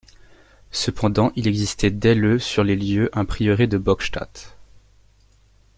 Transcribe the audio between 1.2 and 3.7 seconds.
il existait dès le sur les lieux un prieuré